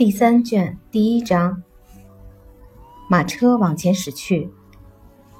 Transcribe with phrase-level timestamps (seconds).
[0.00, 1.62] 第三卷第一章。
[3.06, 4.50] 马车往前驶去，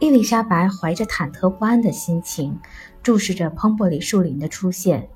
[0.00, 2.60] 伊丽莎白怀着忐忑不安的心情，
[3.02, 5.08] 注视着彭伯里树林的出现。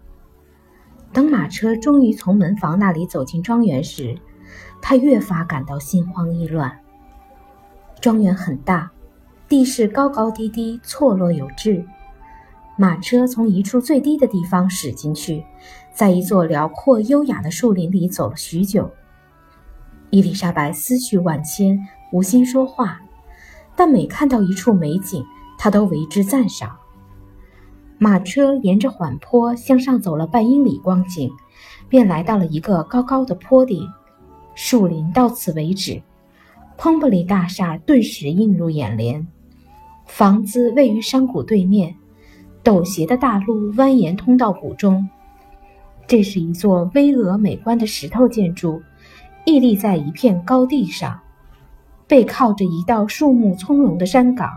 [1.12, 4.18] 等马车终于从门房那里走进庄园时，
[4.80, 6.80] 她越发感到心慌意乱。
[8.00, 8.90] 庄园很大，
[9.46, 11.86] 地势高高低低，错落有致。
[12.78, 15.44] 马车从一处最低的地方驶进去，
[15.92, 18.90] 在一座辽阔优雅的树林里走了许久。
[20.14, 21.76] 伊丽莎白思绪万千，
[22.12, 23.00] 无心说话，
[23.74, 25.26] 但每看到一处美景，
[25.58, 26.70] 她都为之赞赏。
[27.98, 31.28] 马车沿着缓坡向上走了半英里光景，
[31.88, 33.82] 便来到了一个高高的坡顶。
[34.54, 36.00] 树林到此为止，
[36.76, 39.26] 彭布里大厦顿时映入眼帘。
[40.06, 41.92] 房子位于山谷对面。
[42.62, 45.08] 陡斜的大路蜿蜒通到谷中，
[46.06, 48.80] 这是一座巍峨美观的石头建筑，
[49.44, 51.20] 屹立在一片高地上，
[52.06, 54.50] 背靠着一道树木葱茏的山岗。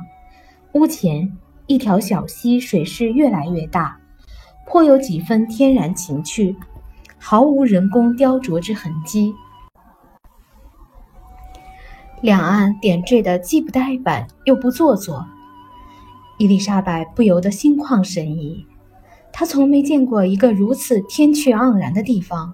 [0.74, 4.00] 屋前一条小溪，水势越来越大，
[4.66, 6.56] 颇有几分天然情趣，
[7.18, 9.34] 毫无人工雕琢之痕迹。
[12.22, 15.26] 两岸点缀的既不呆板又不做作。
[16.38, 18.66] 伊丽莎白不由得心旷神怡，
[19.34, 22.54] 她从没见过一个如此天趣盎然的地方。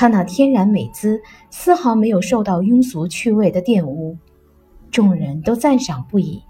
[0.00, 1.20] 她那天然美姿
[1.50, 4.16] 丝毫没有受到庸俗趣味的玷污，
[4.90, 6.42] 众人都赞赏不已。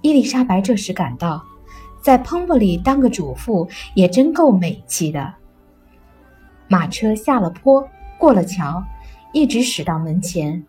[0.00, 1.40] 伊丽莎白这时感到，
[2.02, 5.32] 在彭伯里当个主妇也真够美气的。
[6.66, 8.82] 马车下了坡，过了桥，
[9.32, 10.66] 一直驶到门前，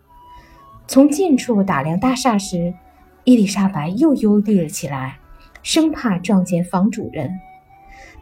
[0.85, 2.75] 从近处打量大厦时。
[3.23, 5.17] 伊丽莎白又忧虑了起来，
[5.63, 7.39] 生怕撞见房主人。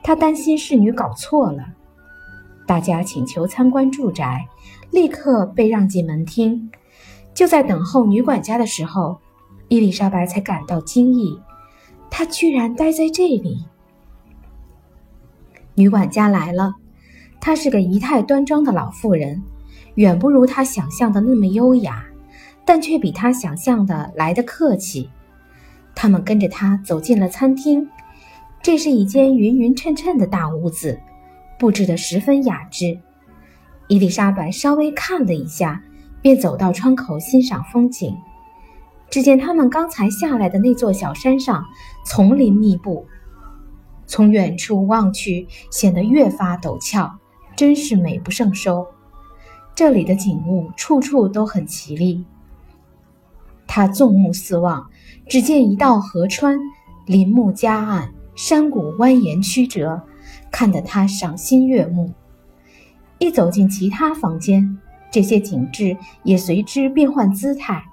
[0.01, 1.73] 她担心侍女搞错了。
[2.65, 4.47] 大家请求参观住宅，
[4.91, 6.69] 立刻被让进门厅。
[7.33, 9.19] 就在等候女管家的时候，
[9.67, 11.39] 伊丽莎白才感到惊异：
[12.09, 13.65] 她居然待在这里。
[15.75, 16.75] 女管家来了，
[17.39, 19.43] 她是个仪态端庄的老妇人，
[19.95, 22.05] 远不如她想象的那么优雅。
[22.67, 25.11] 但却比她想象的来得客气。
[25.93, 27.87] 他们跟着她走进了餐厅，
[28.63, 30.99] 这是一间匀匀称称的大屋子，
[31.57, 32.99] 布置得十分雅致。
[33.87, 35.83] 伊丽莎白稍微看了一下，
[36.21, 38.17] 便走到窗口欣赏风景。
[39.09, 41.63] 只见他们刚才下来的那座小山上，
[42.05, 43.05] 丛林密布，
[44.07, 47.19] 从远处望去，显得越发陡峭，
[47.55, 48.87] 真是美不胜收。
[49.75, 52.25] 这里的景物处处都很绮丽。
[53.67, 54.89] 他纵目四望，
[55.27, 56.57] 只见一道河川，
[57.05, 60.01] 林木夹岸，山谷蜿蜒曲折，
[60.55, 62.13] 看得他赏心悦目。
[63.19, 64.79] 一走进其他房间，
[65.11, 67.83] 这些景致也随之变换姿态。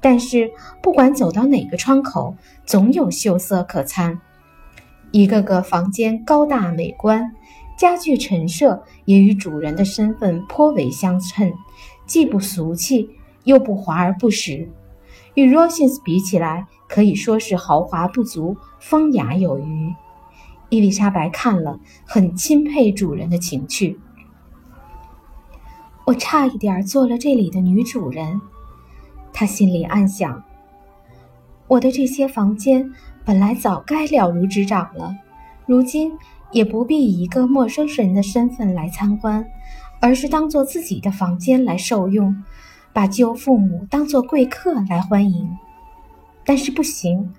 [0.00, 0.48] 但是
[0.80, 4.20] 不管走到哪个窗口，总有秀色可餐。
[5.10, 7.34] 一个个房间高大美观，
[7.76, 11.52] 家具陈设也与主人的身份颇为相称，
[12.06, 13.10] 既不俗气，
[13.42, 14.70] 又不华而不实。
[15.34, 19.92] 与 Rosins 比起来，可以说是豪华不足，风雅有余。
[20.70, 23.98] 伊丽莎白看了，很钦佩主人的情趣。
[26.04, 28.40] 我差一点做了这里的女主人，
[29.32, 30.42] 她心里暗想。
[31.66, 32.90] 我的这些房间
[33.24, 35.14] 本来早该了如指掌了，
[35.66, 36.12] 如今
[36.50, 39.46] 也不必以一个陌生人的身份来参观，
[40.00, 42.42] 而是当做自己的房间来受用。
[42.90, 45.56] 把舅父母当做贵客来欢迎，
[46.44, 47.32] 但是不行。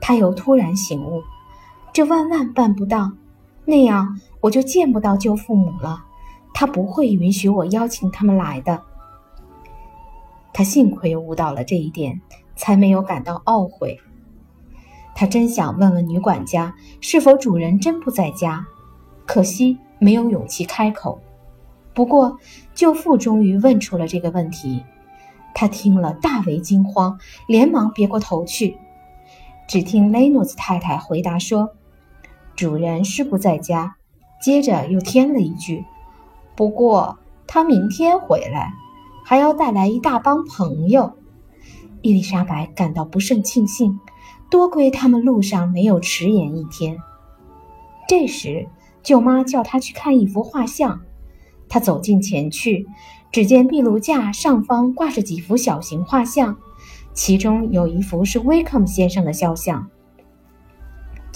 [0.00, 1.22] 他又突然醒悟，
[1.98, 3.10] 这万万办不到，
[3.64, 6.04] 那样我就见不到舅父母了。
[6.54, 8.80] 他不会允许我邀请他们来的。
[10.52, 12.20] 他幸亏悟到了这一点，
[12.54, 13.98] 才没有感到懊悔。
[15.16, 18.64] 他真想问问女管家是否主人真不在家，
[19.26, 21.20] 可惜没有勇气开口。
[21.94, 22.38] 不过
[22.76, 24.84] 舅父终于问出了这个问题。
[25.52, 27.18] 他听了，大为惊慌，
[27.48, 28.78] 连忙别过头去。
[29.66, 31.72] 只听雷诺兹太太回答说
[32.58, 33.94] ：“主人是不在家。”
[34.42, 35.84] 接着又添了一句
[36.56, 38.72] ：“不过他明天回来，
[39.24, 41.12] 还要带来一大帮朋友。”
[42.02, 44.00] 伊丽莎白感到不胜庆幸，
[44.50, 46.98] 多亏他们路上没有迟延一天。
[48.08, 48.66] 这时，
[49.04, 51.00] 舅妈叫她去看一幅画像，
[51.68, 52.86] 她走近前去。
[53.30, 56.56] 只见壁炉架上方挂着几幅小型画像，
[57.12, 59.88] 其中有一幅是威克姆先生的肖像。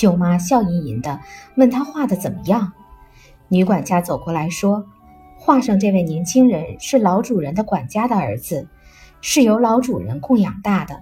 [0.02, 1.20] 舅妈笑吟吟地
[1.54, 2.72] 问他画的怎么样。
[3.46, 4.84] 女管家走过来说
[5.38, 8.68] ：“画上这位年轻人是老主人的管家的儿子，
[9.20, 10.98] 是由老主人供养大的。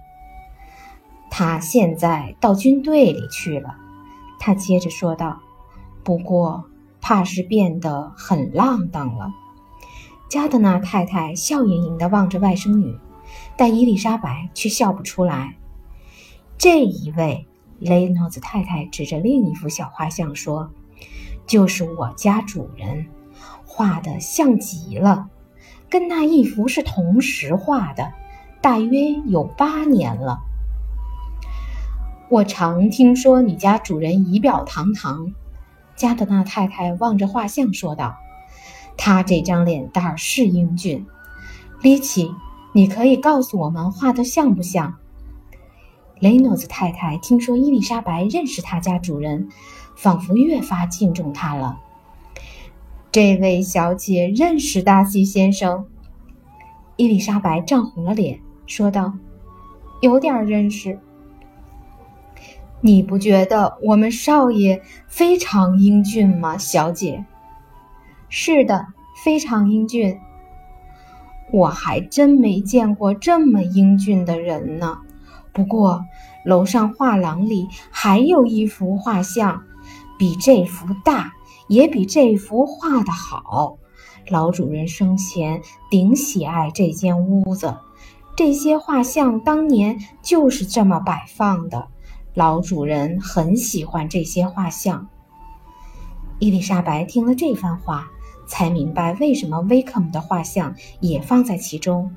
[1.31, 3.75] 他现在到军队里去了。
[4.38, 5.41] 他接着说道
[6.05, 6.67] ：“不过，
[7.00, 9.32] 怕是变得很浪荡了。”
[10.29, 12.99] 加德纳太太笑盈盈地望着外甥女，
[13.56, 15.56] 但伊丽莎白却笑不出来。
[16.58, 17.46] 这一位，
[17.81, 20.71] 雷诺兹太太指着另一幅小画像说
[21.49, 23.06] ：“就是我家主人。”
[23.65, 25.29] 画的像极了，
[25.88, 28.12] 跟那一幅是同时画的，
[28.61, 30.41] 大约有八年了。
[32.29, 35.32] 我常听说你家主人仪表堂堂，
[35.97, 38.17] 加德纳太太望着画像说道
[38.99, 41.06] ：“他这张脸蛋儿是英俊。”
[41.81, 42.31] 里奇，
[42.75, 44.97] 你可以告诉我们画的像不像？
[46.20, 49.49] 雷诺兹太太听说伊丽莎白认识他家主人，
[49.96, 51.81] 仿佛越发敬重他了。
[53.11, 55.87] 这位小姐认识达西先生。
[56.96, 59.14] 伊丽莎白涨红了脸，说道
[60.02, 60.99] ：“有点认识。
[62.82, 67.25] 你不觉得我们少爷非常英俊吗，小姐
[68.28, 68.88] ？”“是的，
[69.25, 70.19] 非常英俊。
[71.50, 74.99] 我还真没见过这么英俊的人呢。
[75.52, 76.05] 不过，
[76.44, 79.62] 楼上画廊里还有一幅画像，
[80.19, 81.32] 比这幅大。”
[81.70, 83.79] 也比这幅画的好。
[84.29, 87.76] 老主人生前顶喜爱这间屋子，
[88.37, 91.87] 这些画像当年就是这么摆放的。
[92.35, 95.06] 老主人很喜欢这些画像。
[96.41, 98.11] 伊丽莎白听了这番话，
[98.49, 102.17] 才明白为什么威克姆的画像也放在其中。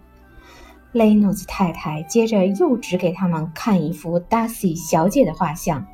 [0.93, 5.85] 雷诺兹太太接着又指给他们看一幅达西小姐的画像，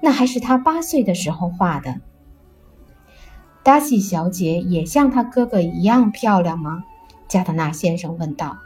[0.00, 2.00] 那还是她八岁的时候画的。
[3.64, 6.84] 达西小姐也像她哥哥一样漂亮吗？
[7.26, 8.56] 加德纳先生问道。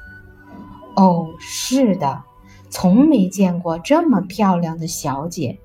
[0.95, 2.25] “哦，是的，
[2.69, 5.59] 从没见过这么漂亮的小姐，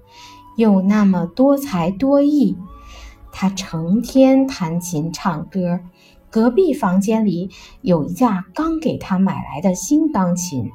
[0.55, 2.57] 又那么多才多艺。
[3.33, 5.81] 她成天弹琴唱歌。
[6.35, 7.49] 隔壁房间里
[7.79, 10.69] 有一架刚给他买来的新钢琴，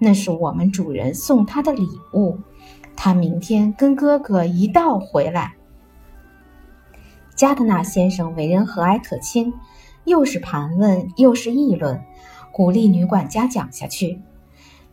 [0.00, 2.40] 那是我们主人送他的礼物。
[2.96, 5.54] 他明天跟哥哥一道回来。”
[7.36, 9.54] 加德纳先生为人和蔼可亲，
[10.04, 12.02] 又是盘问又是议论，
[12.52, 14.20] 鼓励女管家讲下去。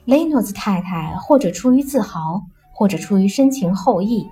[0.05, 4.27] 雷诺兹太太或者出于自豪，或者出于深情厚谊，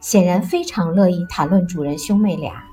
[0.00, 2.64] 显然非常乐意谈论主人兄妹俩。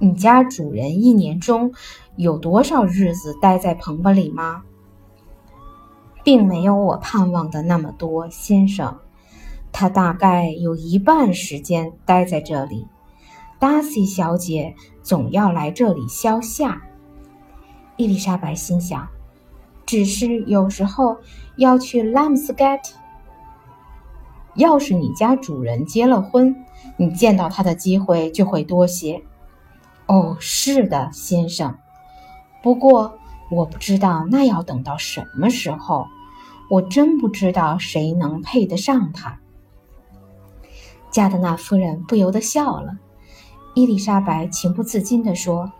[0.00, 1.72] 你家主人一年中
[2.16, 4.62] 有多少日子待在棚棚里吗？
[6.22, 8.98] 并没有我盼望的那么多，先生。
[9.72, 12.86] 他大概有一半时间待在这里。
[13.58, 16.80] 达西小姐总要来这里消夏。
[17.96, 19.08] 伊丽莎白心想，
[19.84, 21.16] 只是有时候
[21.56, 22.94] 要去拉姆斯盖特。
[24.54, 26.54] 要是你家主人结了婚，
[26.96, 29.22] 你见到他的机会就会多些。
[30.08, 31.78] 哦，是的，先生。
[32.62, 33.18] 不过
[33.50, 36.06] 我不知道那要等到什么时候。
[36.70, 39.40] 我真不知道谁能配得上他。
[41.10, 42.98] 加德纳夫人不由得笑了。
[43.74, 45.72] 伊丽莎白情不自禁地说：“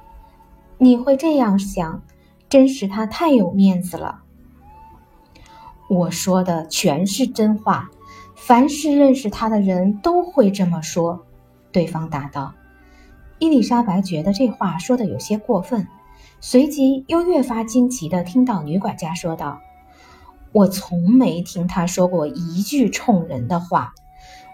[0.80, 2.00] 你会这样想，
[2.48, 4.22] 真是他太有面子了。”
[5.90, 7.90] 我说的全是真话，
[8.34, 11.26] 凡是认识他的人都会这么说。”
[11.70, 12.54] 对方答道。
[13.38, 15.86] 伊丽莎白觉得这话说的有些过分，
[16.40, 19.60] 随即又越发惊奇地听到女管家说道
[20.52, 23.92] ：“我从没听他说过一句冲人的话。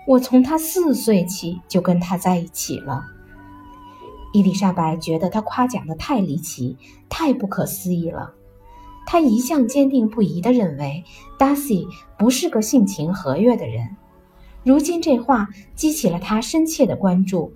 [0.06, 3.04] 我从他四岁起就跟他在一起了。”
[4.34, 6.76] 伊丽莎白觉得他夸奖的太离奇，
[7.08, 8.34] 太不可思议了。
[9.06, 11.04] 她一向坚定不移地认为
[11.38, 11.86] 达西
[12.18, 13.96] 不是个性情和悦的人。
[14.62, 17.52] 如今这话激起了他深切的关注，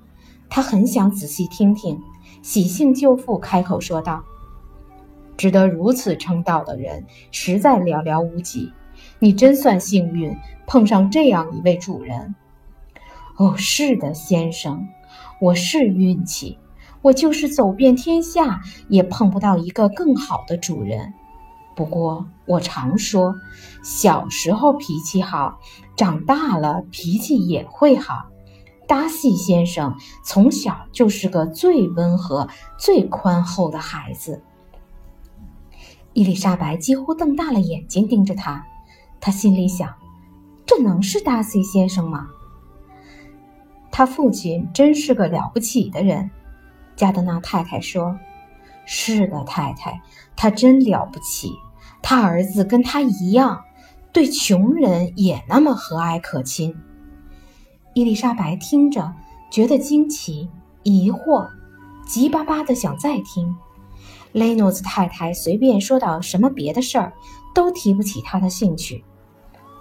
[0.49, 2.00] 他很想仔细听听。
[2.43, 4.25] 喜庆舅父开口说道
[5.37, 8.73] ：“值得如此称道的人实在寥寥无几，
[9.19, 10.37] 你真算幸运，
[10.67, 12.35] 碰上这样一位主人。
[13.37, 14.88] ”“哦，是的，先生，
[15.40, 16.59] 我是运气。”
[17.00, 21.14] 我就是走遍天下，也碰不到一个更好的主人。
[21.76, 23.37] 不过我常说，
[23.85, 25.61] 小时候脾气好，
[25.97, 28.26] 长大了脾气也会好。
[28.88, 34.42] 达西先生从小就是个最温和、最宽厚的孩子。
[36.14, 38.66] 伊丽莎白几乎瞪大了眼睛盯着他，
[39.21, 39.95] 她心里想：
[40.66, 42.28] 这能是达西先生吗？
[43.90, 46.30] 他父亲真是个了不起的人。
[46.97, 48.18] 加德纳太太说
[48.87, 50.00] ：“是的，太太，
[50.35, 51.52] 他真了不起。
[52.00, 53.64] 他儿子跟他一样，
[54.12, 56.75] 对穷人也那么和蔼可亲。
[57.99, 59.12] 伊丽莎白听着，
[59.50, 60.49] 觉得惊奇、
[60.85, 61.49] 疑惑，
[62.07, 63.52] 急巴巴的想再听。
[64.31, 67.12] 雷诺兹太太随便说到什么别的事儿，
[67.52, 69.05] 都提不起他的兴趣。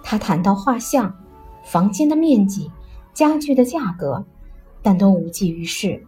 [0.02, 1.14] 他谈到画像、
[1.64, 2.72] 房间的面积、
[3.14, 4.26] 家具的价格，
[4.82, 6.04] 但都无济于事。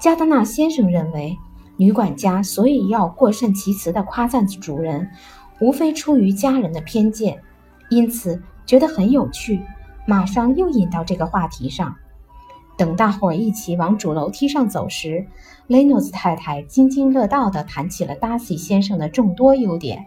[0.00, 1.36] 加德纳先生认为。
[1.76, 5.10] 女管家所以要过甚其词地夸赞主人，
[5.60, 7.40] 无非出于家人的偏见，
[7.90, 9.60] 因此觉得很有趣，
[10.08, 11.94] 马上又引到这个话题上。
[12.78, 15.26] 等大伙儿一起往主楼梯上走时，
[15.66, 20.06] 雷诺兹太太津津乐道地谈起了达西先生的众多优点。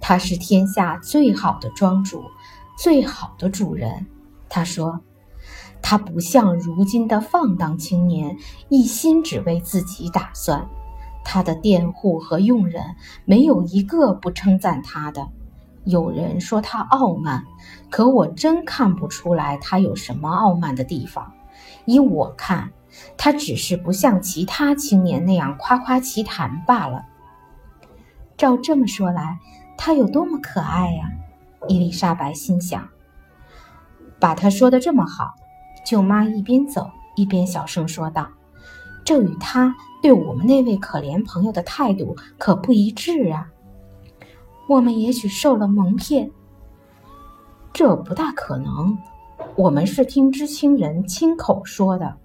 [0.00, 2.22] 他是天下最好的庄主，
[2.78, 4.06] 最好的主人，
[4.48, 4.98] 他说。
[5.82, 8.38] 他不像如今的放荡青年，
[8.70, 10.66] 一心只为自己打算。
[11.22, 12.82] 他的佃户和佣人
[13.26, 15.28] 没有一个不称赞他的。
[15.84, 17.44] 有人说他傲慢，
[17.94, 21.32] 可我真看不出来他有什么傲慢的地方。
[21.84, 22.72] 依我看，
[23.16, 27.04] 他只是不像其他青年那样夸夸其谈罢了。
[28.36, 29.38] 照这么说来，
[29.78, 31.08] 他有多么可爱呀！
[31.68, 32.88] 伊丽莎白心想。
[34.18, 35.36] 把他说的这么好。
[35.86, 38.28] 舅妈一边走一边小声说道
[39.06, 43.46] ：“这与他对我们那位可怜朋友的态度可不一致啊！
[44.68, 46.32] 我们也许受了蒙骗，
[47.74, 48.96] 这不大可能。
[49.56, 52.16] 我们是听知青人亲口说的。”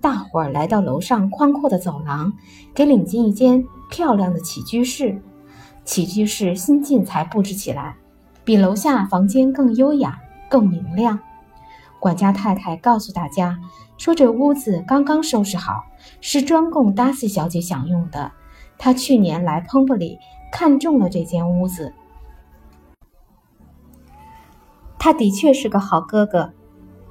[0.00, 2.32] 大伙儿来到楼上宽阔的走廊，
[2.72, 5.20] 给领进一间漂亮的起居室。
[5.84, 7.96] 起居室新近才布置起来，
[8.44, 11.18] 比楼下房间更优雅、更明亮。
[11.98, 13.58] 管家太太告诉大家
[13.96, 15.84] 说：“这屋子刚刚收拾好，
[16.20, 18.30] 是专供达西小姐享用的。
[18.78, 20.18] 她去年来彭布里，
[20.52, 21.92] 看中了这间屋子。
[25.06, 26.50] 他的确是个好哥哥。”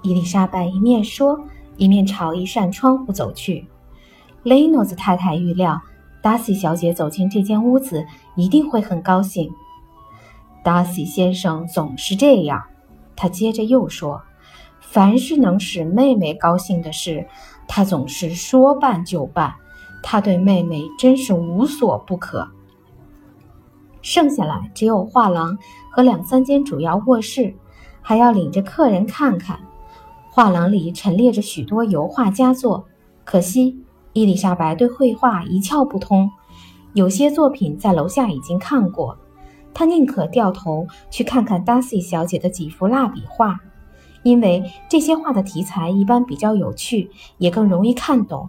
[0.04, 1.40] 伊丽莎白一面说，
[1.78, 3.68] 一面朝一扇窗户走去。
[4.44, 5.82] 雷诺兹太太预料
[6.22, 9.50] 达西小姐走进这间屋子一定会很高兴。
[10.62, 12.62] 达西先生总是这样，
[13.16, 14.22] 他接着又说。
[14.82, 17.25] 凡是能使妹妹高兴的事，
[17.66, 19.56] 他总是说办就办。
[20.04, 22.50] 他对妹妹真是无所不可。
[24.02, 25.58] 剩下来只有画廊
[25.94, 27.56] 和两三间主要卧室，
[28.08, 29.60] 还要领着客人看看。
[30.30, 32.86] 画廊里陈列着许多油画佳作，
[33.24, 33.80] 可惜
[34.14, 36.30] 伊丽莎白对绘画一窍不通，
[36.94, 39.18] 有些作品在楼下已经看过，
[39.74, 43.60] 她宁可掉头去看看达西小姐的几幅蜡笔画。
[44.22, 47.10] 因为这些画的题材一般比较有趣，
[47.40, 48.48] 也更容易看懂。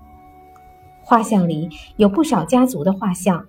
[1.03, 3.47] 画像里有不少家族的画像，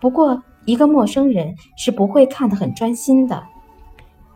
[0.00, 3.44] 不过一个陌生人是不会看得很专心的。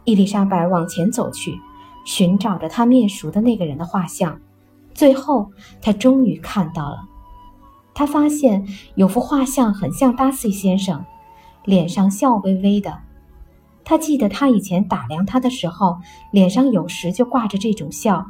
[0.09, 1.61] 伊丽莎白往前走去，
[2.07, 4.41] 寻找着她面熟的那个人的画像，
[4.95, 5.51] 最后
[5.83, 7.07] 她终于看到了。
[7.93, 11.05] 她发现有幅画像很像达西先生，
[11.67, 13.01] 脸上笑微微的。
[13.85, 15.99] 他记得，他以前打量他的时候，
[16.33, 18.25] 脸上有时就挂着这种笑。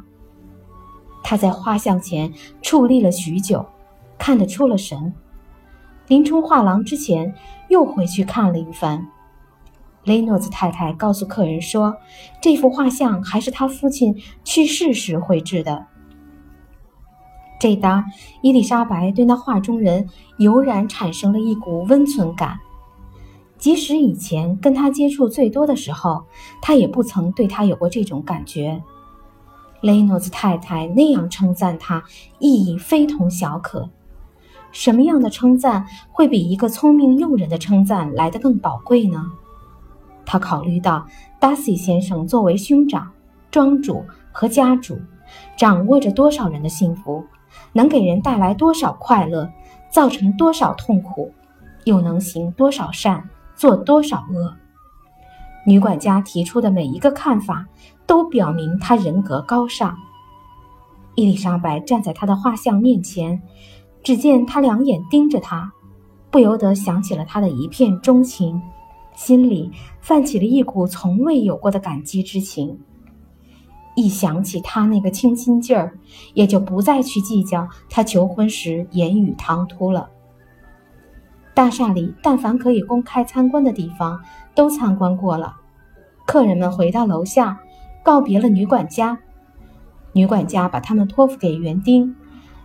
[1.23, 3.65] 他在画像前矗立了许久，
[4.17, 5.13] 看得出了神。
[6.07, 7.33] 临出画廊之前，
[7.69, 9.07] 又回去看了一番。
[10.09, 11.95] 雷诺兹太太告诉客人说，
[12.41, 15.85] 这幅画像还是他父亲去世时绘制的。
[17.59, 18.03] 这当
[18.41, 22.59] 伊丽莎白对那画中人油然产生了一股温存感。
[23.59, 26.23] 即使以前跟他接触最多的时候，
[26.59, 28.81] 他也不曾对他有过这种感觉。
[29.81, 32.03] 雷诺兹太太那样称赞他，
[32.39, 33.87] 意义非同小可。
[34.71, 39.23] 什么样的称赞会比一个聪明诱人的称赞来得更宝贵呢？
[40.31, 41.07] 他考虑到
[41.39, 43.11] 达西先生作为兄长、
[43.49, 44.99] 庄主和家主，
[45.57, 47.25] 掌握着多少人的幸福，
[47.73, 49.51] 能给人带来多少快乐，
[49.89, 51.33] 造成多少痛苦，
[51.85, 53.27] 又能行多少善。
[53.55, 54.53] 做多少恶？
[55.65, 57.65] 女管家提出的每一个看法，
[58.05, 59.97] 都表明她人格高尚。
[61.15, 63.41] 伊丽莎白站在他的画像面前，
[64.03, 65.73] 只见他两眼盯着她，
[66.29, 68.61] 不由得想起了他的一片钟情，
[69.19, 72.79] 心里泛起了一股从未有过的感激之情。
[73.93, 75.99] 一想起他那个清新劲儿，
[76.33, 80.09] 也就不再去计较他求婚时言语唐突了。
[81.53, 84.21] 大厦里，但凡可以公开参观的地方，
[84.55, 85.57] 都参观过了。
[86.25, 87.59] 客人们回到楼下，
[88.01, 89.19] 告别了女管家。
[90.13, 92.15] 女管家把他们托付给园丁，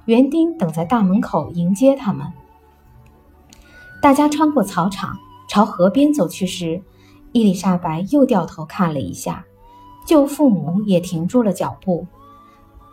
[0.04, 2.28] 园丁等在大门口迎接他们。
[4.00, 6.82] 大家穿过草场，朝河边走去时，
[7.32, 9.44] 伊丽莎白又掉头看了一下，
[10.06, 12.06] 舅父母也停住了脚步。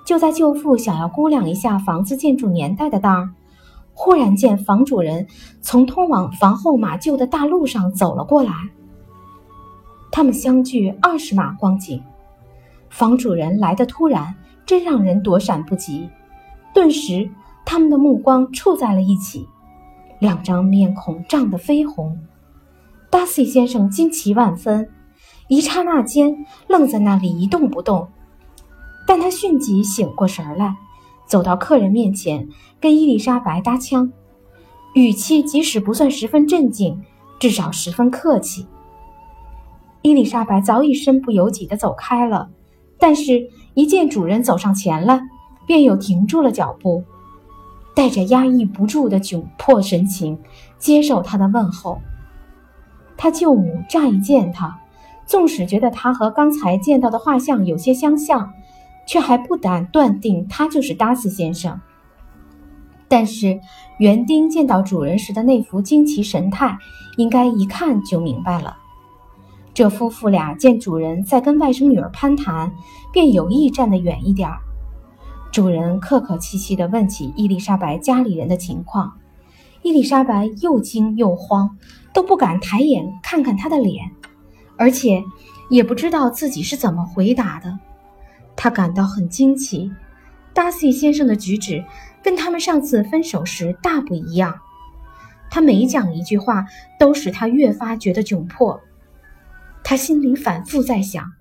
[0.06, 3.30] 就在舅父想要估量一下房子建筑年代的当儿，
[3.94, 5.28] 忽然见房主人
[5.62, 8.52] 从通往房后马厩的大路上走了过来。
[10.12, 12.04] 他们相距二十码光景，
[12.90, 16.10] 房主人来的突然，真让人躲闪不及。
[16.74, 17.30] 顿时，
[17.64, 19.48] 他们的目光触在了一起，
[20.20, 22.20] 两张面孔涨得绯红。
[23.12, 24.90] 达西先生惊奇万分，
[25.50, 28.08] 一刹那间愣在那里一动不动。
[29.06, 30.78] 但他迅即醒过神来，
[31.28, 32.48] 走到客人面前，
[32.80, 34.12] 跟伊丽莎白搭腔，
[34.96, 37.02] 语气即使不算十分镇静，
[37.38, 38.66] 至少十分客气。
[40.02, 42.50] 伊丽莎白早已身不由己地走开了，
[42.98, 45.22] 但是，一见主人走上前来。
[45.68, 47.04] 便又停住了脚步，
[47.96, 50.38] 带着压抑不住的窘迫神情
[50.78, 52.02] 接受他的问候。
[53.22, 54.80] 他舅母乍一见他，
[55.28, 58.52] 纵使觉得他和刚才见到的画像有些相像，
[59.06, 61.80] 却还不敢断定他就是达斯先生。
[63.08, 63.60] 但是
[64.00, 66.76] 园丁见到主人时的那副惊奇神态，
[67.16, 68.76] 应该一看就明白了。
[69.72, 72.72] 这夫妇俩见主人在跟外甥女儿攀谈，
[73.14, 74.58] 便有意站得远一点儿。
[75.52, 79.14] 主人客客气气地问起伊丽莎白家里人的情况，
[79.84, 81.78] 伊丽莎白又惊又慌，
[82.14, 84.12] 都不敢抬眼看看他的脸，
[84.78, 85.24] 而且
[85.70, 87.80] 也不知道自己是怎么回答的。
[88.56, 89.92] 他感到很惊奇，
[90.54, 91.84] 达西先生的举止
[92.22, 94.60] 跟他们上次分手时大不一样。
[95.50, 96.66] 他每讲一句话，
[97.00, 98.80] 都使他越发觉得窘迫。
[99.84, 101.32] 他心里反复在想。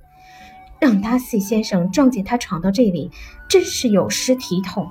[0.80, 3.10] 让达西先生撞见他闯到这里，
[3.50, 4.88] 真是有失体统。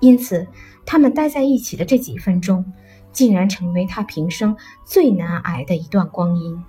[0.00, 0.46] 因此，
[0.84, 2.70] 他们待在一起的这几分钟，
[3.16, 6.62] 竟然成为他平生最难挨的一段光阴。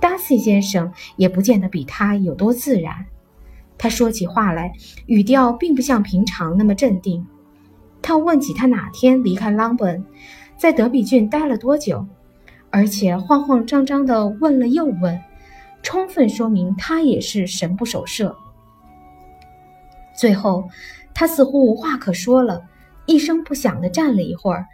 [0.00, 3.04] 达西先生也不见得比他有多自然。
[3.76, 4.72] 他说起话来，
[5.04, 7.26] 语调并不像平常那么镇定。
[8.00, 10.02] 他问起他哪天离开朗本，
[10.56, 12.06] 在德比郡待了多久，
[12.70, 15.20] 而且慌慌张张地问了又问。
[15.82, 18.34] 充分说明他也是神不守舍。
[20.16, 20.70] 最后，
[21.12, 22.62] 他似乎无话可说了，
[23.04, 24.66] 一声不响地站了一会儿，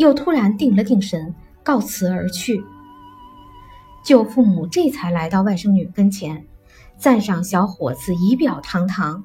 [0.00, 2.64] 又突然定了定神，告辞而去。
[4.02, 6.46] 舅父母这才来到外甥女跟前，
[6.96, 9.22] 赞赏小伙子仪表堂堂。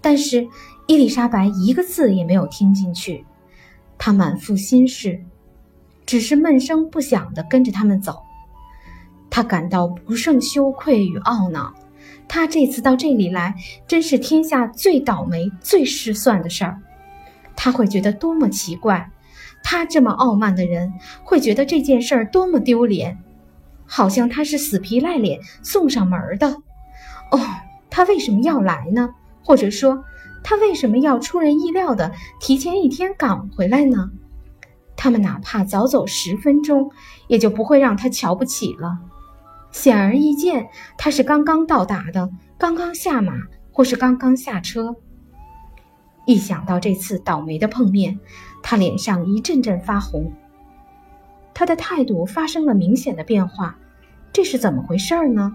[0.00, 0.48] 但是
[0.86, 3.26] 伊丽莎白一个字也没有听进去，
[3.98, 5.22] 她满腹心事，
[6.06, 8.22] 只是闷声不响地跟着他们走。
[9.28, 11.74] 他感到不胜羞愧与懊恼，
[12.26, 13.54] 他这次到这里来，
[13.86, 16.80] 真是天下最倒霉、最失算的事儿。
[17.54, 19.10] 他会觉得多么奇怪，
[19.62, 20.92] 他这么傲慢的人，
[21.24, 23.18] 会觉得这件事儿多么丢脸，
[23.86, 26.48] 好像他是死皮赖脸送上门的。
[27.30, 27.40] 哦，
[27.90, 29.10] 他为什么要来呢？
[29.44, 30.04] 或者说，
[30.42, 34.10] 他为什么要出人意料的提前一天赶回来呢？
[34.96, 36.90] 他们哪怕早走十分钟，
[37.28, 38.98] 也就不会让他瞧不起了。
[39.70, 43.34] 显而易见，他是刚刚到达的，刚刚下马，
[43.70, 44.96] 或是刚刚下车。
[46.26, 48.18] 一想到这次倒霉的碰面，
[48.62, 50.32] 他脸上一阵阵发红。
[51.54, 53.78] 他的态度发生了明显的变化，
[54.32, 55.52] 这是怎么回事呢？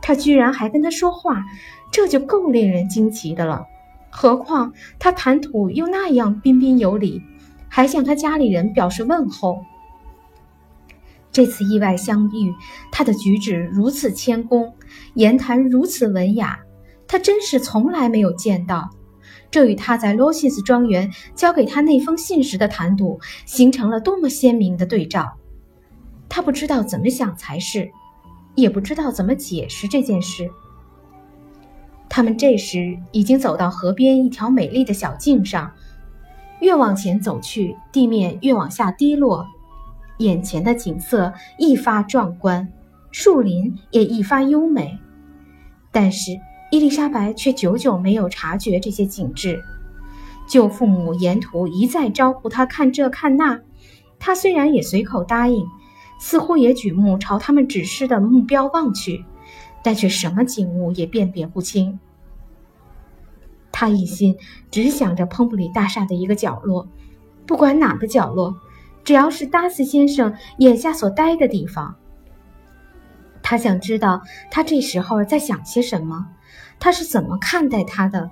[0.00, 1.44] 他居然还跟他说话，
[1.92, 3.66] 这就够令人惊奇的了。
[4.10, 7.22] 何况他谈吐又那样彬彬有礼，
[7.68, 9.64] 还向他家里人表示问候。
[11.30, 12.54] 这次意外相遇，
[12.90, 14.74] 他的举止如此谦恭，
[15.14, 16.58] 言谈如此文雅，
[17.06, 18.90] 他真是从来没有见到。
[19.50, 25.36] 这与他在罗西斯庄园交给他那封信时的谈吐形成了多么鲜明的对照。
[26.28, 27.90] 他不知道怎么想才是，
[28.54, 30.50] 也不知道怎么解释这件事。
[32.10, 35.72] 他们这时已经走到河边一条美丽的小径上，
[36.60, 39.46] 越往前走去，地面越往下低落。
[40.18, 42.72] 眼前的景色愈发壮观，
[43.12, 44.98] 树林也愈发优美，
[45.92, 46.32] 但是
[46.70, 49.62] 伊丽莎白却久久没有察觉这些景致。
[50.46, 53.60] 舅父母沿途一再招呼她看这看那，
[54.18, 55.66] 她虽然也随口答应，
[56.18, 59.24] 似乎也举目朝他们指示的目标望去，
[59.82, 61.98] 但却什么景物也辨别不清。
[63.70, 64.36] 他一心
[64.70, 66.88] 只想着彭布里大厦的一个角落，
[67.46, 68.56] 不管哪个角落。
[69.04, 71.96] 只要是达斯先生眼下所待的地方，
[73.42, 76.26] 他想知道他这时候在想些什么，
[76.80, 78.30] 他是怎么看待他的，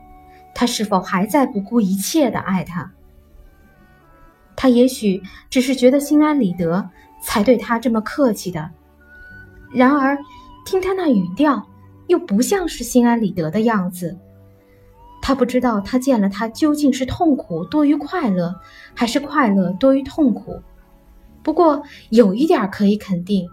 [0.55, 2.93] 他是否还在不顾一切的爱他？
[4.55, 6.89] 他也许只是觉得心安理得，
[7.23, 8.71] 才对他这么客气的。
[9.73, 10.17] 然而，
[10.65, 11.67] 听他那语调，
[12.07, 14.17] 又不像是心安理得的样子。
[15.21, 18.55] 他不知道他见了他究竟是痛苦多于快乐，
[18.95, 20.63] 还是快乐多于痛苦。
[21.43, 23.49] 不过有一点可以肯定，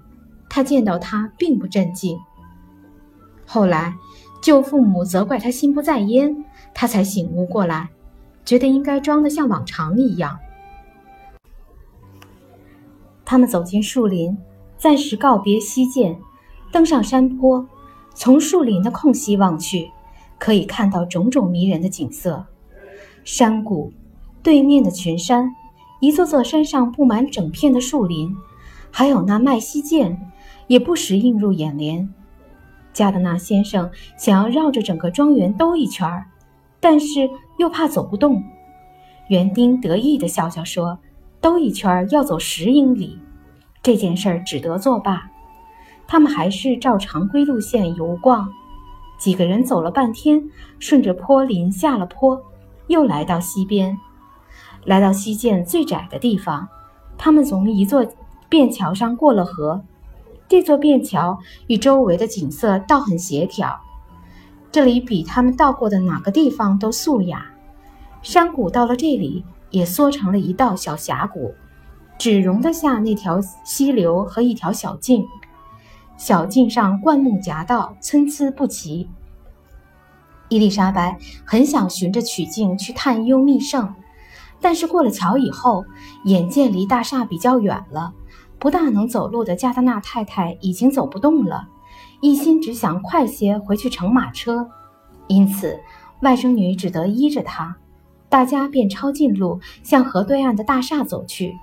[0.50, 2.18] 他见到他并不镇静。
[3.46, 3.94] 后来，
[4.44, 7.90] 舅父母责怪他心不在焉，他才醒悟过来，
[8.44, 10.38] 觉得应该装得像往常一样。
[13.24, 14.38] 他们走进树林，
[14.78, 16.18] 暂时告别西涧，
[16.74, 17.66] 登上山坡，
[18.14, 19.90] 从树林的空隙望去，
[20.38, 22.46] 可以看到种种迷人的景色：
[23.24, 23.94] 山谷，
[24.44, 25.56] 对面的群山，
[26.02, 28.36] 一座座山上布满整片的树林，
[28.92, 30.20] 还有那麦西涧，
[30.68, 32.14] 也不时映入眼帘。
[32.94, 36.26] 加德纳先生想要绕着整个庄园兜一圈儿，
[36.80, 38.44] 但是又怕走不动。
[39.30, 41.00] 园丁得意地笑笑说。
[41.42, 43.20] 兜一圈要走十英里，
[43.82, 45.30] 这件事儿只得作罢。
[46.08, 48.48] 他们还是照常规路线游逛。
[49.20, 50.42] 几个人走了半天，
[50.80, 52.42] 顺着坡林下了坡，
[52.88, 53.98] 又来到溪边。
[54.86, 56.66] 来到溪涧最窄的地方，
[57.18, 58.06] 他们从一座
[58.48, 59.84] 便桥上过了河。
[60.48, 63.80] 这座便桥与周围的景色倒很协调，
[64.72, 67.46] 这里比他们到过的哪个地方都素雅。
[68.22, 69.44] 山谷到了这里。
[69.74, 71.56] 也缩成了一道小峡谷，
[72.20, 75.26] 只容得下那条溪流和一条小径。
[76.16, 79.10] 小径上灌木夹道，参差不齐。
[80.50, 83.96] 伊丽莎白很想循着曲径去探幽觅胜，
[84.62, 85.86] 但是过了桥以后，
[86.26, 88.14] 眼见离大厦比较远了，
[88.64, 91.68] 不大能走路的加德纳太太已经走不动了，
[92.22, 94.70] 一心只想快些回去乘马车，
[95.28, 95.78] 因此
[96.22, 97.76] 外甥女只得依着她。
[98.30, 101.54] 大家便抄近路向河对岸的大厦走去。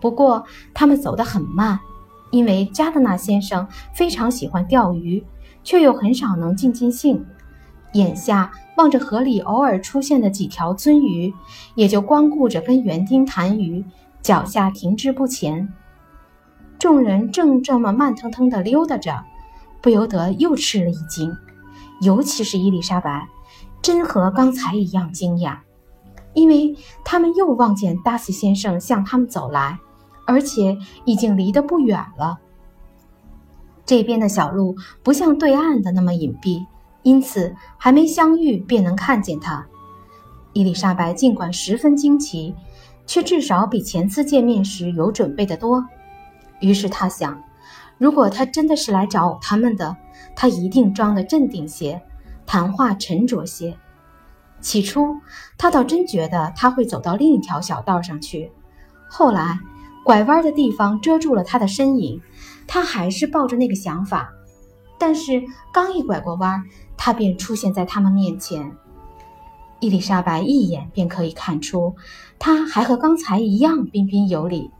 [0.00, 1.78] 不过他们走得很慢，
[2.30, 5.22] 因为加德纳先生非常喜欢钓鱼，
[5.62, 7.22] 却又很少能尽尽兴。
[7.92, 11.34] 眼下望着河里偶尔出现的几条鳟鱼，
[11.74, 13.84] 也就光顾着跟园丁谈鱼，
[14.22, 15.70] 脚下停滞不前。
[16.80, 19.22] 众人正这么慢腾腾地溜达着，
[19.82, 21.36] 不由得又吃了一惊，
[22.00, 23.28] 尤其是伊丽莎白，
[23.82, 25.58] 真和刚才一样惊讶。
[26.32, 29.78] 因为他们又望见达西先生向他们走来，
[30.26, 32.38] 而且已经离得不远了。
[33.84, 36.64] 这边的小路不像对岸的那么隐蔽，
[37.02, 39.66] 因此还没相遇便能看见他。
[40.54, 42.54] 伊丽莎白尽管十分惊奇，
[43.06, 45.84] 却至少比前次见面时有准备的多。
[46.60, 47.42] 于是他想，
[47.98, 49.96] 如果他真的是来找他们的，
[50.36, 52.00] 他一定装得镇定些，
[52.46, 53.76] 谈话沉着些。
[54.60, 55.16] 起初，
[55.56, 58.52] 他倒真觉得他会走到另一条小道上去。
[59.08, 59.58] 后来，
[60.04, 62.20] 拐弯的地方遮住了他的身影，
[62.66, 64.30] 他还是抱着那个想法。
[64.98, 65.42] 但是，
[65.72, 66.62] 刚一拐过弯，
[66.96, 68.70] 他便出现在他们面前。
[69.80, 71.96] 伊丽莎白一眼便可以看出，
[72.38, 74.70] 他还和刚才一样彬彬有礼。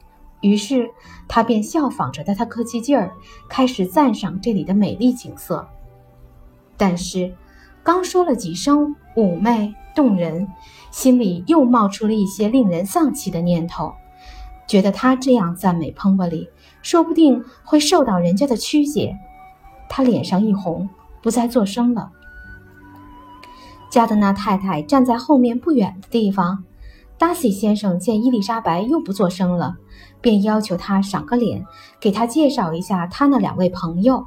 [0.40, 0.90] 于是，
[1.28, 3.12] 他便效仿着他客气劲儿，
[3.48, 5.68] 开始赞赏这里的美丽景色。
[6.76, 7.34] 但是，
[7.82, 10.48] 刚说了几声妩媚动人，
[10.90, 13.92] 心里又冒出了一些令人丧气的念头，
[14.66, 16.48] 觉得他这样赞美彭伯里，
[16.82, 19.18] 说不定会受到人家的曲解。
[19.88, 20.88] 他脸上一红，
[21.20, 22.10] 不再作声了。
[23.90, 26.64] 加德纳太太站在后面不远的地方，
[27.20, 29.76] 达西先生见伊丽莎白又不作声了，
[30.22, 31.62] 便要求她赏个脸，
[32.00, 34.24] 给他介绍一下他那两位朋友。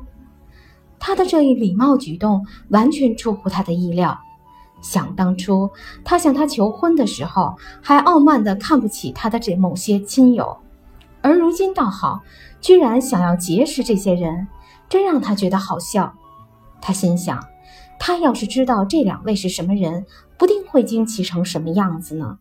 [0.99, 4.15] 他的这一礼貌举动完全出乎他的意料。
[4.79, 5.67] 想当初，
[6.05, 10.55] 他向他求婚的时候，还傲慢地看不起他的这某些亲友，
[11.23, 12.21] 而如今倒好，
[12.61, 14.47] 居然想要结识这些人，
[14.87, 16.13] 真让他觉得好笑。
[16.79, 17.43] 他心想，
[17.99, 20.05] 他要是知道这两位是什么人，
[20.37, 22.37] 不定会惊奇成什么样子呢？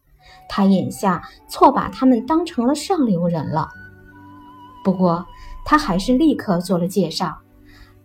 [0.49, 3.69] 他眼下错把他们当成了上流人了。
[4.85, 5.27] 不过，
[5.65, 7.39] 他还是立刻做了介绍。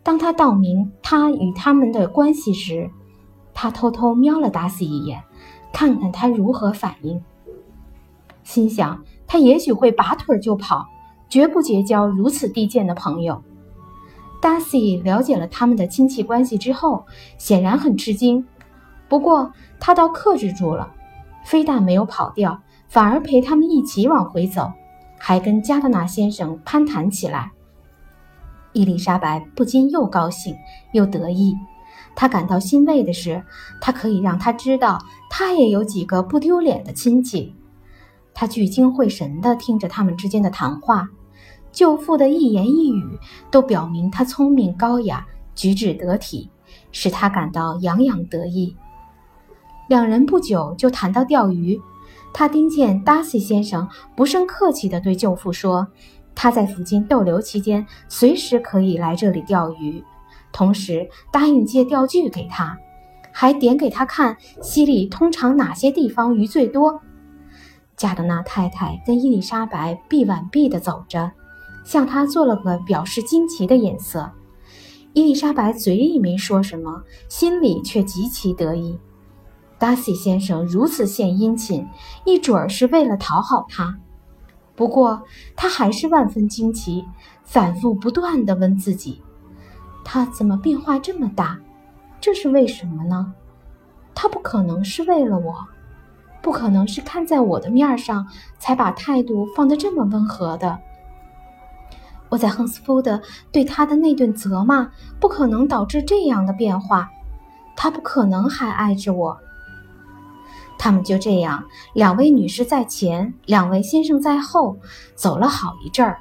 [0.04, 2.90] 当他道明他与他们的关系时，
[3.54, 5.24] 他偷偷瞄了达西一眼，
[5.74, 7.22] 看看他如何反应。
[8.44, 10.86] 心想他也许会拔腿就跑，
[11.28, 13.44] 绝不结交如此低贱的朋友。
[14.40, 17.06] 达西了解了他们的亲戚关系之后，
[17.38, 18.48] 显然很吃惊，
[19.10, 20.94] 不过他倒克制住了，
[21.48, 24.70] 非但没有跑掉，反而陪他们一起往回走，
[25.18, 27.54] 还跟加德纳先生攀谈起来。
[28.74, 30.58] 伊丽莎白不禁又高兴
[30.92, 31.56] 又得意，
[32.18, 33.42] 他感到欣慰的是，
[33.80, 37.56] 他可以让他知道，他也有几个不丢脸的亲戚。
[38.34, 41.08] 他聚精会神地听着他们之间的谈话，
[41.72, 43.18] 舅父的一言一语
[43.50, 46.50] 都表明他聪明高雅，举止得体，
[46.92, 48.76] 使他感到洋洋得意。
[49.88, 51.82] 两人不久就谈到钓鱼，
[52.34, 55.88] 他听见达西先生不甚客气地对舅父说
[56.36, 60.04] ：“他在附近逗留期间，随时可以来这里钓鱼，
[60.52, 62.78] 同时答应借钓具给他，
[63.32, 67.02] 还点给他看溪里通常哪些地方鱼最多。”
[67.96, 71.32] 加德纳太太跟伊丽莎白臂挽臂地走着，
[71.86, 74.30] 向他做了个表示惊奇的眼色。
[75.14, 79.00] 伊丽莎白嘴里没说什么，心里却极其得意。
[79.80, 81.88] 达西先生如此献殷勤，
[82.26, 83.98] 一准儿是为了讨好他。
[84.76, 85.24] 不过
[85.56, 87.06] 他还是万分惊奇，
[87.44, 89.22] 反复不断地问自己：
[90.04, 91.60] 他怎么变化这么大？
[92.20, 93.34] 这是为什么呢？
[94.16, 95.68] 他不可能是为了我。
[96.42, 98.26] 不可能是看在我的面上
[98.58, 100.80] 才把态度放得这么温和的。
[102.30, 107.10] 我在亨斯福德对他的那顿责骂，不可能导致这样的变化。
[107.76, 109.38] 他不可能还爱着我。
[110.78, 111.64] 他们就这样，
[111.94, 114.78] 两位女士在前，两位先生在后，
[115.16, 116.20] 走了好一阵儿。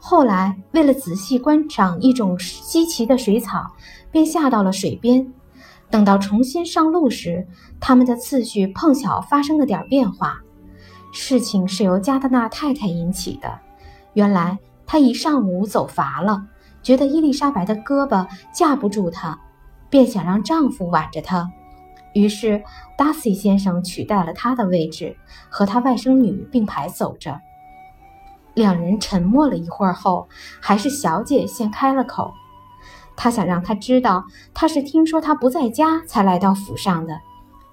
[0.00, 3.66] 后来，为了仔细观赏一种稀奇的水草，
[4.10, 5.32] 便下到了水边。
[5.90, 7.46] 等到重新上路时，
[7.78, 10.38] 他们的次序碰巧发生了点变化。
[11.12, 13.60] 事情是由加德纳太太引起的。
[14.14, 16.42] 原来她一上午走乏了，
[16.82, 19.38] 觉得伊丽莎白的胳膊架不住她，
[19.90, 21.48] 便想让丈夫挽着她。
[22.14, 22.62] 于是
[22.96, 25.16] 达西先生取代了她的位置，
[25.48, 27.40] 和他外甥女并排走着。
[28.54, 30.28] 两人沉默了一会儿后，
[30.60, 32.32] 还是小姐先开了口。
[33.16, 37.18] 他想让他知道，他是听说他不在家才来到府上的，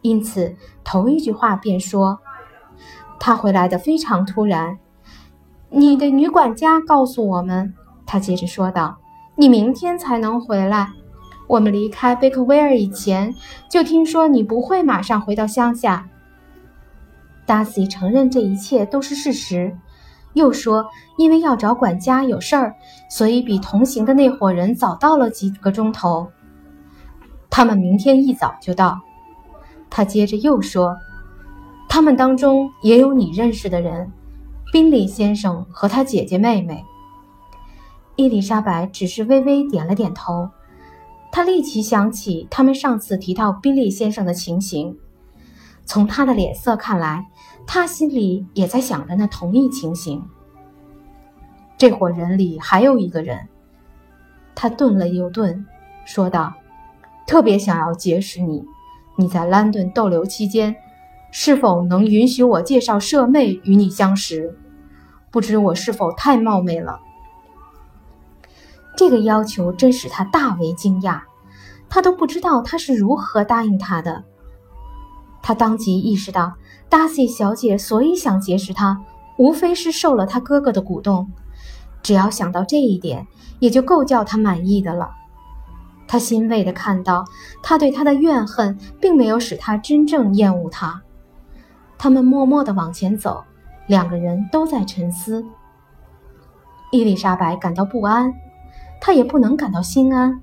[0.01, 2.19] 因此头一句话便说
[3.19, 4.77] ：“他回来的非常突然。”
[5.71, 7.73] 你的女管家告诉我们，
[8.05, 8.97] 他接着说道
[9.35, 10.89] ：“你明天才能回来。
[11.49, 13.33] 我们离开贝克威尔以前，
[13.67, 16.07] 就听说你不会马上回到乡下。”
[17.47, 19.75] 达西承认这一切都是事实。
[20.33, 20.85] 又说，
[21.17, 22.75] 因为要找管家有事儿，
[23.09, 26.31] 所以比同行的那伙人早到了几个钟头。
[27.49, 28.99] 他们明天一早就到。
[29.89, 30.95] 他接着又说，
[31.89, 34.11] 他们当中也有你认识的人，
[34.71, 36.85] 宾利先生和他姐姐妹妹。
[38.15, 40.47] 伊丽莎白只是微微点了点头。
[41.31, 44.97] 他立即想起他们上次提到宾利先生的情形，
[45.85, 47.27] 从他的脸色看来。
[47.71, 50.23] 他心里也在想着那同一情形。
[51.77, 53.47] 这伙人里还有一个人，
[54.55, 55.67] 他顿了又顿，
[56.03, 56.51] 说道
[57.27, 58.65] ：“特别想要结识你。
[59.19, 60.75] 你在兰顿逗留期间，
[61.29, 64.57] 是否能允许我介绍舍妹与你相识？
[65.29, 66.99] 不知我是否太冒昧了？”
[68.95, 71.21] 这个要求真使他大为惊讶，
[71.89, 74.23] 他都不知道他是如何答应他的。
[75.41, 76.53] 他当即意识到。
[76.89, 78.99] 达西小姐所以想结识他，
[79.37, 81.31] 无非是受了他哥哥的鼓动。
[82.01, 83.27] 只要想到这一点，
[83.59, 85.11] 也就够叫他满意的了。
[86.07, 87.25] 他欣慰地看到，
[87.61, 90.99] 他对他的怨恨并没有使他真正厌恶他。
[91.99, 93.43] 他们默默地往前走，
[93.85, 95.45] 两个人都在沉思。
[96.91, 98.33] 伊丽莎白感到不安，
[99.01, 100.41] 他也不能感到心安。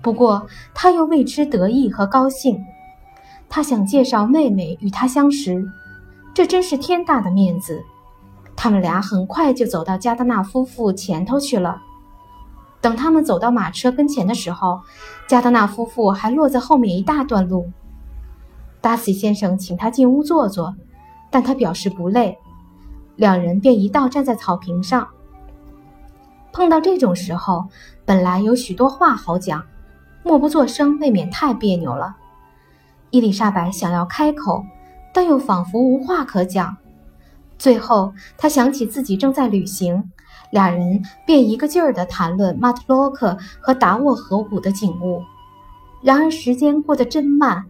[0.00, 2.64] 不过，他又为之得意和高兴。
[3.48, 5.64] 他想介绍妹妹与他相识，
[6.34, 7.82] 这真是天大的面子。
[8.54, 11.80] 他们俩很快就走到加德纳夫妇前头去了。
[12.80, 14.80] 等他们走到马车跟前的时候，
[15.26, 17.70] 加德纳夫妇还落在后面一大段路。
[18.80, 20.76] 达西先生请他进屋坐坐，
[21.30, 22.38] 但他表示不累。
[23.16, 25.08] 两人便一道站在草坪上。
[26.58, 27.68] 碰到这种时候，
[28.04, 29.62] 本来有许多话好讲，
[30.24, 32.16] 默不作声未免太别扭了。
[33.10, 34.64] 伊丽莎白想要开口，
[35.14, 36.76] 但又仿佛无话可讲。
[37.60, 40.10] 最后，她想起自己正在旅行，
[40.50, 45.22] 俩人便一个劲儿地谈论马特洛克和达沃河谷的景物。
[46.02, 47.66] 然而，时间过得真慢，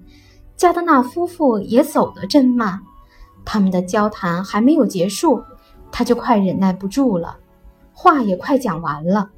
[0.57, 2.81] 加德纳夫妇也走得真慢。
[3.45, 5.43] 他们的交谈还没有结束，
[5.93, 7.37] 他就快忍耐不住了，
[8.01, 9.29] 话也快讲完了。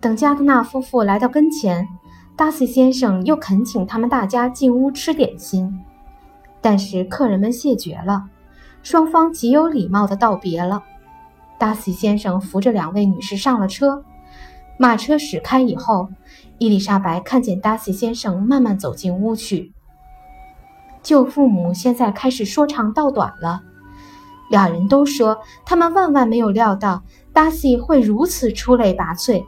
[0.00, 1.86] 等加德纳夫妇来到跟前。
[2.34, 5.76] 达西先生又恳请他们大家进屋吃点心，
[6.60, 8.24] 但是客人们谢绝了。
[8.82, 10.82] 双方极有礼貌地道别了。
[11.58, 14.04] 达西先生扶着两位女士上了车，
[14.78, 16.08] 马车驶开以后，
[16.58, 19.74] 伊丽莎白看见达西先生慢慢走进屋去。
[21.02, 23.62] 舅父母现在开始说长道短了，
[24.48, 29.44] 两人都说他们万万没有料到达西会如此出类拔萃。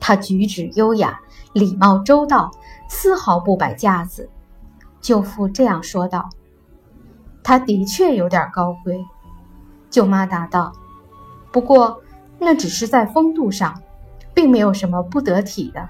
[0.00, 1.20] 他举止优雅，
[1.52, 2.50] 礼貌周到，
[2.88, 4.28] 丝毫不摆架子。
[5.00, 6.28] 舅父这样说道
[7.42, 9.04] ：“他的确有点高贵。”
[9.90, 10.72] 舅妈答道
[11.52, 12.02] ：“不过
[12.38, 13.80] 那只是在风度上。”
[14.34, 15.88] 并没有什么不得体的，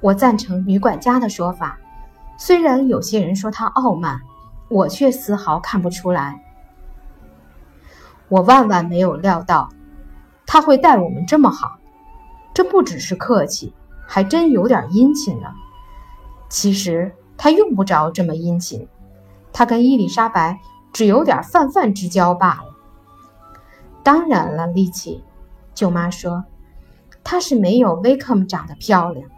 [0.00, 1.78] 我赞成女管家的说法。
[2.36, 4.20] 虽然有些人说她傲慢，
[4.68, 6.38] 我却丝毫看不出来。
[8.28, 9.68] 我万万没有料到，
[10.46, 11.78] 他会待我们这么好。
[12.54, 13.72] 这不只是客气，
[14.06, 15.48] 还真有点殷勤呢。
[16.48, 18.88] 其实他用不着这么殷勤，
[19.52, 20.58] 他跟伊丽莎白
[20.92, 22.74] 只有点泛泛之交罢了。
[24.02, 25.22] 当然了，丽奇，
[25.74, 26.44] 舅妈说。
[27.28, 29.28] 她是没有 Wickham 长得漂亮，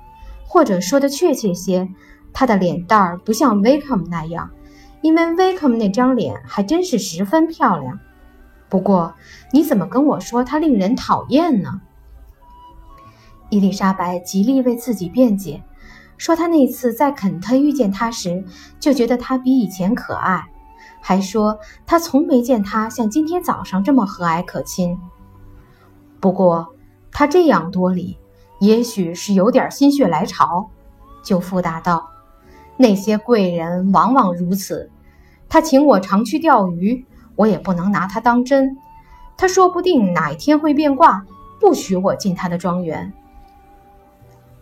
[0.46, 1.88] 或者说的确切些，
[2.34, 4.50] 她的脸蛋儿不像 Wickham 那样，
[5.00, 7.98] 因为 Wickham 那张脸还真是十分漂亮。
[8.68, 9.14] 不过，
[9.52, 11.80] 你怎么跟我说他令人讨厌呢？
[13.50, 15.62] 伊丽莎白极力为自己辩解，
[16.18, 18.44] 说她那次在肯特遇见他时，
[18.78, 20.44] 就觉得他比以前可爱，
[21.00, 24.98] 还说她从没见他像今天早上这么和蔼可亲。
[26.20, 26.74] 不过，
[27.10, 28.18] 他这样多礼，
[28.60, 30.68] 也许是有点心血来潮。
[31.22, 32.10] 舅父答道
[32.76, 34.90] ：“那些贵人往往如此。
[35.48, 37.06] 他请我常去钓鱼，
[37.38, 38.76] 我也不能拿他当真。
[39.36, 41.24] 他说不定哪一天会变卦，
[41.60, 43.12] 不许我进他的庄园。”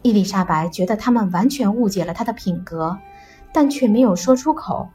[0.03, 2.99] 伊丽莎白觉得他们完全误解了他的品格，
[3.53, 4.89] 但却没有说出口。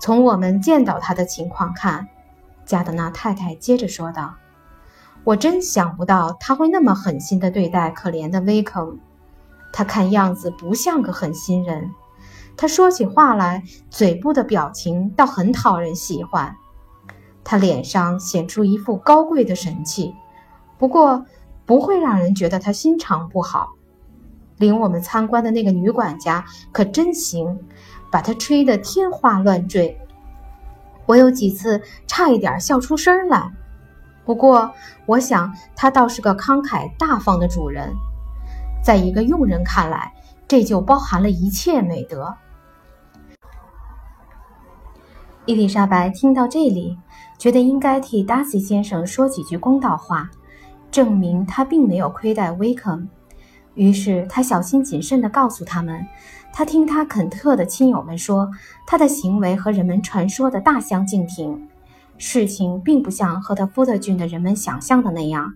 [0.00, 2.06] 从我们见到他的情况看，
[2.64, 4.36] 加德纳太太接着说道。
[5.24, 8.98] 我真想不到他会那么狠心地对待可怜的威肯。
[9.72, 11.90] 他看样子不像个狠心人。
[12.60, 16.56] 他说起话来，嘴部的表情倒很讨人喜欢。
[17.44, 20.12] 他脸上显出一副高贵的神气，
[20.76, 21.24] 不过
[21.64, 23.68] 不会让人觉得他心肠不好。
[24.56, 27.60] 领我们参观的那个女管家可真行，
[28.10, 29.96] 把他吹得天花乱坠。
[31.06, 33.52] 我有几次差一点笑出声来。
[34.24, 34.72] 不过，
[35.06, 37.94] 我想他倒是个慷慨大方的主人，
[38.82, 40.12] 在一个佣人看来，
[40.48, 42.36] 这就包含了一切美德。
[45.48, 46.94] 伊丽莎白听到这里，
[47.38, 50.28] 觉得应该替达西先生说几句公道话，
[50.90, 53.08] 证明他并没有亏待威肯。
[53.72, 56.06] 于是，他小心谨慎地告诉他们，
[56.52, 58.50] 他听他肯特的亲友们说，
[58.86, 61.66] 他的行为和人们传说的大相径庭。
[62.18, 65.54] 事情并不像赫特福特郡的人们想象的那样，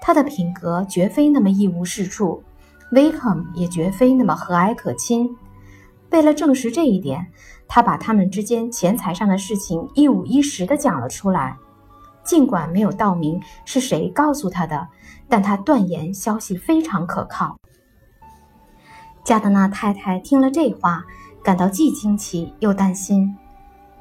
[0.00, 2.42] 他的品格绝非那么一无是处，
[2.90, 5.30] 威肯也绝非那么和蔼可亲。
[6.10, 7.26] 为了证实这一点，
[7.68, 11.56] 他把他们之间钱财上的事情一五一十地讲了出来。
[12.24, 14.88] 尽管没有道明是谁告诉他的，
[15.28, 17.56] 但他断言消息非常可靠。
[19.24, 21.04] 加德纳太太听了这话，
[21.42, 23.36] 感到既惊奇又担心。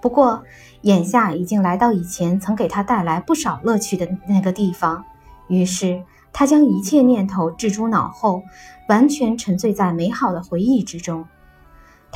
[0.02, 0.44] 不过，
[0.82, 5.04] 眼下已经来到以前曾给他带来不少乐趣的那个地方，
[5.48, 8.44] 于是他将一切念头置诸脑后，
[8.90, 11.26] 完全沉醉在美好的回忆之中。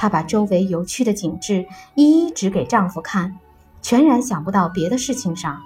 [0.02, 3.38] 她把周围有趣的景致一一指给丈夫看，
[3.84, 5.62] 全然想不到别的事情上。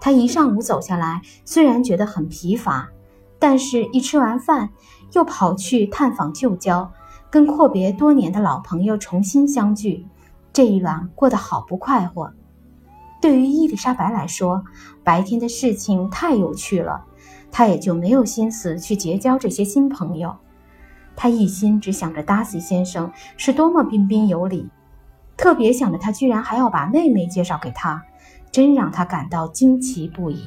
[0.00, 2.88] 她一上午走下来，虽然觉得很疲乏，
[3.38, 4.70] 但是一吃完饭，
[5.12, 6.90] 又跑去探访旧交，
[7.28, 10.06] 跟阔别多年的老朋友重新相聚。
[10.50, 12.32] 这一晚过得好不快活。
[13.20, 14.64] 对于伊丽莎白来说，
[15.02, 17.04] 白天的事情太有趣了，
[17.52, 20.34] 她也就没有心思去结交这些新朋友。
[21.16, 24.68] 他一心只想着达西先生是多么彬彬有礼，
[25.36, 28.02] 特别想着他居然还要把妹妹介绍给他，
[28.50, 30.44] 真让他感到惊奇不已。